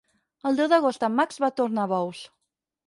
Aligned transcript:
El 0.51 0.57
deu 0.61 0.69
d'agost 0.71 1.05
en 1.09 1.15
Max 1.21 1.41
va 1.45 1.51
a 1.55 1.57
Tornabous. 1.61 2.25